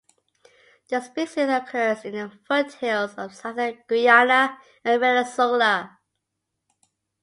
[0.89, 5.99] The species occurs in the foothills of southern Guyana and Venezuela.